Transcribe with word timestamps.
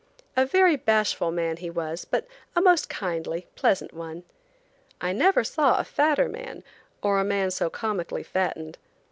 A 0.35 0.47
very 0.47 0.77
bashful 0.77 1.29
man 1.29 1.57
he 1.57 1.69
was, 1.69 2.05
but 2.05 2.25
a 2.55 2.59
most 2.61 2.89
kindly, 2.89 3.45
pleasant 3.53 3.93
one. 3.93 4.23
I 4.99 5.13
never 5.13 5.43
saw 5.43 5.77
a 5.77 5.83
fatter 5.83 6.27
man, 6.27 6.63
or 7.03 7.19
a 7.19 7.23
man 7.23 7.51
so 7.51 7.69
comically 7.69 8.23
fattened. 8.23 8.79